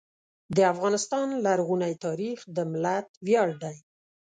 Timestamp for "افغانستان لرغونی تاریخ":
0.73-2.37